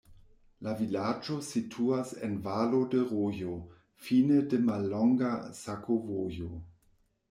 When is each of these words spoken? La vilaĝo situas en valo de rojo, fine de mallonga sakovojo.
La 0.67 0.71
vilaĝo 0.79 1.37
situas 1.47 2.15
en 2.29 2.35
valo 2.49 2.81
de 2.95 3.05
rojo, 3.13 3.55
fine 4.09 4.43
de 4.55 4.65
mallonga 4.73 5.33
sakovojo. 5.65 6.55